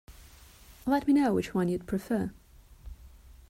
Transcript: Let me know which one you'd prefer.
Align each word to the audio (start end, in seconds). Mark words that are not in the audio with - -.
Let 0.87 1.05
me 1.05 1.13
know 1.13 1.31
which 1.35 1.53
one 1.53 1.67
you'd 1.67 1.85
prefer. 1.85 2.31